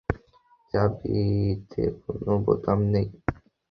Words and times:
চাবিতে 0.73 1.83
কোন 2.01 2.25
বোতাম 2.45 2.79
নেই। 2.93 3.07